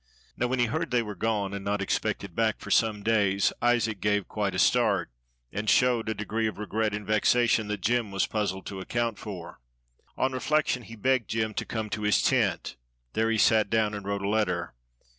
[0.35, 4.01] Now when he heard they were gone, and not expected back for some days, Isaac
[4.01, 5.11] gave quite a start,
[5.51, 9.59] and showed a degree of regret and vexation that Jem was puzzled to account for.
[10.17, 12.77] On reflection he begged Jem to come to his tent;
[13.13, 14.73] there he sat down and wrote a letter.